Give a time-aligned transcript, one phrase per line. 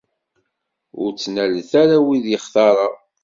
[1.01, 2.93] Ur ttnalet ara wid i xtareɣ.